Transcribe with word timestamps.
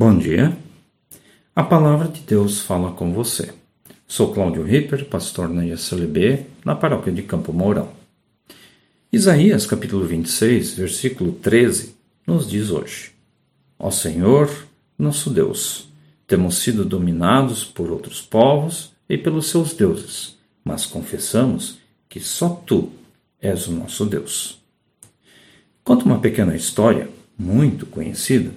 Bom 0.00 0.16
dia. 0.16 0.56
A 1.56 1.64
palavra 1.64 2.06
de 2.06 2.20
Deus 2.20 2.60
fala 2.60 2.92
com 2.92 3.12
você. 3.12 3.52
Sou 4.06 4.32
Cláudio 4.32 4.62
Ripper, 4.62 5.04
pastor 5.06 5.48
na 5.48 5.66
ISLB, 5.66 6.46
na 6.64 6.76
paróquia 6.76 7.12
de 7.12 7.20
Campo 7.24 7.52
Mourão. 7.52 7.88
Isaías 9.12 9.66
capítulo 9.66 10.06
26, 10.06 10.74
versículo 10.74 11.32
13, 11.32 11.96
nos 12.24 12.48
diz 12.48 12.70
hoje: 12.70 13.10
Ó 13.76 13.90
Senhor, 13.90 14.48
nosso 14.96 15.30
Deus, 15.30 15.88
temos 16.28 16.58
sido 16.58 16.84
dominados 16.84 17.64
por 17.64 17.90
outros 17.90 18.22
povos 18.22 18.92
e 19.08 19.18
pelos 19.18 19.50
seus 19.50 19.72
deuses, 19.72 20.36
mas 20.64 20.86
confessamos 20.86 21.80
que 22.08 22.20
só 22.20 22.50
tu 22.50 22.92
és 23.42 23.66
o 23.66 23.72
nosso 23.72 24.06
Deus. 24.06 24.60
Conta 25.82 26.04
uma 26.04 26.20
pequena 26.20 26.54
história, 26.54 27.10
muito 27.36 27.84
conhecida, 27.84 28.52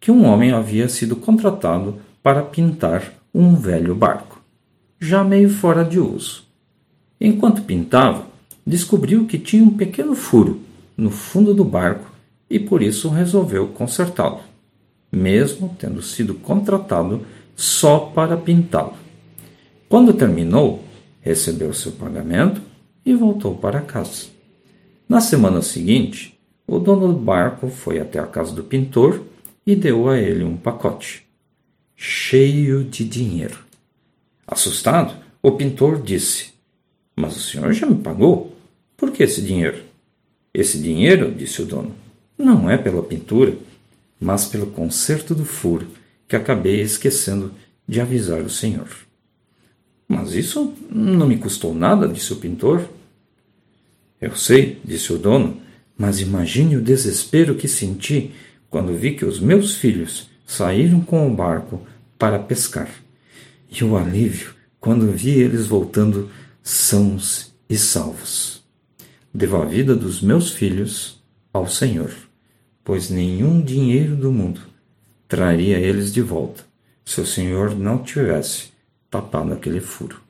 que 0.00 0.10
um 0.10 0.24
homem 0.24 0.52
havia 0.52 0.88
sido 0.88 1.16
contratado 1.16 1.96
para 2.22 2.42
pintar 2.42 3.12
um 3.34 3.54
velho 3.54 3.94
barco, 3.94 4.40
já 5.00 5.22
meio 5.22 5.50
fora 5.50 5.84
de 5.84 5.98
uso. 5.98 6.44
Enquanto 7.20 7.62
pintava, 7.62 8.26
descobriu 8.66 9.26
que 9.26 9.38
tinha 9.38 9.62
um 9.62 9.76
pequeno 9.76 10.14
furo 10.14 10.60
no 10.96 11.10
fundo 11.10 11.54
do 11.54 11.64
barco 11.64 12.10
e 12.48 12.58
por 12.58 12.82
isso 12.82 13.08
resolveu 13.08 13.68
consertá-lo, 13.68 14.40
mesmo 15.10 15.74
tendo 15.78 16.02
sido 16.02 16.34
contratado 16.34 17.26
só 17.54 17.98
para 17.98 18.36
pintá-lo. 18.36 18.94
Quando 19.88 20.12
terminou, 20.12 20.84
recebeu 21.20 21.72
seu 21.72 21.92
pagamento 21.92 22.60
e 23.04 23.14
voltou 23.14 23.54
para 23.54 23.80
casa. 23.80 24.26
Na 25.08 25.20
semana 25.20 25.62
seguinte, 25.62 26.36
o 26.66 26.78
dono 26.78 27.12
do 27.12 27.18
barco 27.18 27.68
foi 27.68 28.00
até 28.00 28.18
a 28.18 28.26
casa 28.26 28.52
do 28.52 28.64
pintor 28.64 29.22
e 29.66 29.74
deu 29.74 30.08
a 30.08 30.18
ele 30.18 30.44
um 30.44 30.56
pacote, 30.56 31.26
cheio 31.96 32.84
de 32.84 33.04
dinheiro. 33.04 33.58
Assustado, 34.46 35.16
o 35.42 35.52
pintor 35.52 36.00
disse: 36.00 36.52
Mas 37.16 37.36
o 37.36 37.40
senhor 37.40 37.72
já 37.72 37.86
me 37.86 38.00
pagou? 38.00 38.56
Por 38.96 39.10
que 39.10 39.24
esse 39.24 39.42
dinheiro? 39.42 39.82
Esse 40.54 40.78
dinheiro, 40.78 41.34
disse 41.34 41.60
o 41.60 41.66
dono, 41.66 41.94
não 42.38 42.70
é 42.70 42.78
pela 42.78 43.02
pintura, 43.02 43.56
mas 44.20 44.46
pelo 44.46 44.68
conserto 44.68 45.34
do 45.34 45.44
furo 45.44 45.86
que 46.28 46.36
acabei 46.36 46.80
esquecendo 46.80 47.52
de 47.86 48.00
avisar 48.00 48.40
o 48.40 48.50
senhor. 48.50 48.88
Mas 50.08 50.34
isso 50.34 50.74
não 50.90 51.26
me 51.26 51.36
custou 51.36 51.74
nada, 51.74 52.08
disse 52.08 52.32
o 52.32 52.36
pintor. 52.36 52.88
Eu 54.20 54.34
sei, 54.34 54.80
disse 54.84 55.12
o 55.12 55.18
dono, 55.18 55.60
mas 55.98 56.20
imagine 56.20 56.76
o 56.76 56.82
desespero 56.82 57.54
que 57.54 57.68
senti 57.68 58.32
quando 58.76 58.92
vi 58.92 59.14
que 59.14 59.24
os 59.24 59.40
meus 59.40 59.74
filhos 59.76 60.28
saíram 60.46 61.00
com 61.00 61.26
o 61.26 61.34
barco 61.34 61.80
para 62.18 62.38
pescar, 62.38 62.90
e 63.70 63.82
o 63.82 63.96
alívio 63.96 64.54
quando 64.78 65.10
vi 65.10 65.30
eles 65.30 65.66
voltando 65.66 66.30
sãos 66.62 67.54
e 67.70 67.78
salvos. 67.78 68.62
Devo 69.32 69.56
a 69.56 69.64
vida 69.64 69.96
dos 69.96 70.20
meus 70.20 70.50
filhos 70.50 71.24
ao 71.54 71.66
Senhor, 71.66 72.14
pois 72.84 73.08
nenhum 73.08 73.62
dinheiro 73.62 74.14
do 74.14 74.30
mundo 74.30 74.60
traria 75.26 75.78
eles 75.78 76.12
de 76.12 76.20
volta 76.20 76.62
se 77.02 77.18
o 77.18 77.26
Senhor 77.26 77.74
não 77.74 78.02
tivesse 78.02 78.72
tapado 79.10 79.54
aquele 79.54 79.80
furo. 79.80 80.20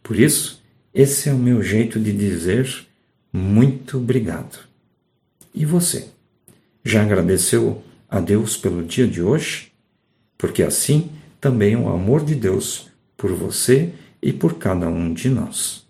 Por 0.00 0.16
isso, 0.16 0.62
esse 0.94 1.28
é 1.28 1.32
o 1.32 1.36
meu 1.36 1.60
jeito 1.60 1.98
de 1.98 2.12
dizer 2.12 2.86
muito 3.32 3.98
obrigado. 3.98 4.60
E 5.52 5.66
você? 5.66 6.19
Já 6.84 7.02
agradeceu 7.02 7.82
a 8.08 8.20
Deus 8.20 8.56
pelo 8.56 8.82
dia 8.82 9.06
de 9.06 9.22
hoje? 9.22 9.72
Porque 10.38 10.62
assim 10.62 11.10
também 11.40 11.76
o 11.76 11.88
amor 11.88 12.24
de 12.24 12.34
Deus 12.34 12.88
por 13.16 13.32
você 13.32 13.92
e 14.22 14.32
por 14.32 14.54
cada 14.54 14.88
um 14.88 15.12
de 15.12 15.28
nós. 15.28 15.86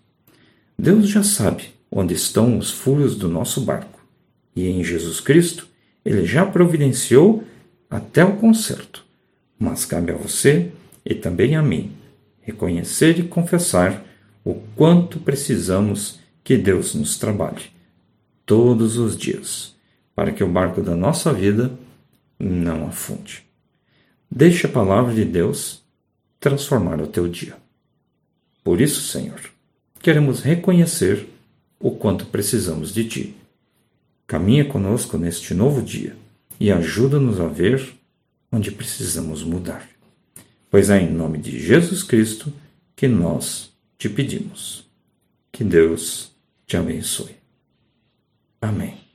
Deus 0.77 1.07
já 1.07 1.23
sabe 1.23 1.69
onde 1.89 2.13
estão 2.13 2.57
os 2.57 2.71
furos 2.71 3.15
do 3.15 3.27
nosso 3.27 3.61
barco, 3.61 3.99
e 4.55 4.67
em 4.67 4.83
Jesus 4.83 5.19
Cristo 5.19 5.67
ele 6.03 6.25
já 6.25 6.45
providenciou 6.45 7.43
até 7.89 8.23
o 8.23 8.37
conserto. 8.37 9.05
Mas 9.59 9.85
cabe 9.85 10.11
a 10.11 10.15
você 10.15 10.71
e 11.05 11.13
também 11.13 11.55
a 11.55 11.61
mim 11.61 11.91
reconhecer 12.41 13.19
e 13.19 13.23
confessar 13.23 14.03
o 14.43 14.55
quanto 14.75 15.19
precisamos 15.19 16.19
que 16.43 16.57
Deus 16.57 16.95
nos 16.95 17.17
trabalhe 17.17 17.65
todos 18.45 18.97
os 18.97 19.15
dias, 19.15 19.70
para 20.15 20.31
que 20.31 20.43
o 20.43 20.47
barco 20.47 20.81
da 20.81 20.95
nossa 20.95 21.33
vida 21.33 21.71
não 22.39 22.87
afunde. 22.87 23.43
Deixe 24.29 24.65
a 24.65 24.69
palavra 24.69 25.13
de 25.13 25.25
Deus 25.25 25.83
transformar 26.39 27.01
o 27.01 27.07
teu 27.07 27.27
dia. 27.27 27.55
Por 28.63 28.79
isso, 28.79 29.01
Senhor, 29.01 29.39
queremos 30.01 30.41
reconhecer 30.41 31.27
o 31.79 31.91
quanto 31.91 32.25
precisamos 32.25 32.93
de 32.93 33.07
Ti. 33.07 33.35
Caminha 34.27 34.65
conosco 34.65 35.17
neste 35.17 35.53
novo 35.53 35.81
dia 35.81 36.15
e 36.59 36.71
ajuda-nos 36.71 37.39
a 37.39 37.47
ver 37.47 37.93
onde 38.51 38.71
precisamos 38.71 39.43
mudar. 39.43 39.87
Pois 40.69 40.89
é 40.89 41.01
em 41.01 41.11
nome 41.11 41.37
de 41.37 41.59
Jesus 41.59 42.01
Cristo 42.03 42.53
que 42.95 43.07
nós 43.07 43.71
te 43.97 44.07
pedimos. 44.07 44.89
Que 45.51 45.63
Deus 45.63 46.31
te 46.65 46.77
abençoe. 46.77 47.35
Amém. 48.61 49.10